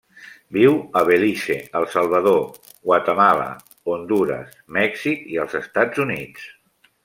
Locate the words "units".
6.09-6.53